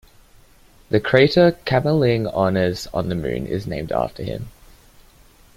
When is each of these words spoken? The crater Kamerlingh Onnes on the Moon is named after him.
The 0.89 0.99
crater 0.99 1.59
Kamerlingh 1.63 2.33
Onnes 2.33 2.87
on 2.91 3.09
the 3.09 3.13
Moon 3.13 3.45
is 3.45 3.67
named 3.67 3.91
after 3.91 4.23
him. 4.23 4.49